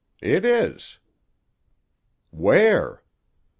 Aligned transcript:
It 0.23 0.45
is." 0.45 0.97
"Where?" 2.31 3.03